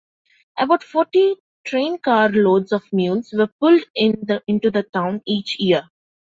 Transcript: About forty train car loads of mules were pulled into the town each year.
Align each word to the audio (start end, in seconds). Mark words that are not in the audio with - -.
About 0.57 0.83
forty 0.83 1.35
train 1.63 1.99
car 1.99 2.29
loads 2.29 2.71
of 2.71 2.91
mules 2.91 3.31
were 3.37 3.45
pulled 3.59 3.83
into 3.93 4.71
the 4.71 4.83
town 4.91 5.21
each 5.27 5.59
year. 5.59 5.91